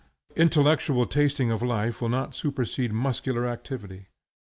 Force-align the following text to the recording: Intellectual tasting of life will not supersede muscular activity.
Intellectual 0.35 1.05
tasting 1.05 1.51
of 1.51 1.61
life 1.61 2.01
will 2.01 2.09
not 2.09 2.33
supersede 2.33 2.91
muscular 2.91 3.47
activity. 3.47 4.07